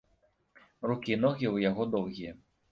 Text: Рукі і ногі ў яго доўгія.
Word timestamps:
Рукі 0.87 1.13
і 1.17 1.19
ногі 1.25 1.45
ў 1.53 1.69
яго 1.69 1.89
доўгія. 1.99 2.37